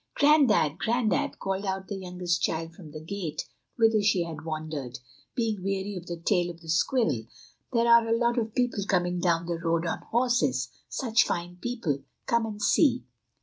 "Grandad!—Grandad!" 0.15 1.37
called 1.37 1.63
out 1.63 1.87
the 1.87 1.95
youngest 1.99 2.41
child 2.41 2.73
from 2.73 2.89
the 2.89 2.99
gate, 2.99 3.43
whither 3.75 4.01
she 4.01 4.23
had 4.23 4.43
wandered, 4.43 4.97
being 5.35 5.61
weary 5.61 5.95
of 5.95 6.07
the 6.07 6.17
tale 6.19 6.49
of 6.49 6.59
the 6.61 6.69
squirrel, 6.69 7.25
"there 7.71 7.87
are 7.87 8.07
a 8.07 8.17
lot 8.17 8.39
of 8.39 8.55
people 8.55 8.83
coming 8.87 9.19
down 9.19 9.45
the 9.45 9.59
road 9.63 9.85
on 9.85 10.01
horses, 10.09 10.69
such 10.89 11.23
fine 11.23 11.57
people. 11.61 12.03
Come 12.25 12.47
and 12.47 12.59
see." 12.59 13.03